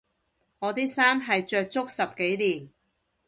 [0.57, 2.69] 我啲衫係着足十幾年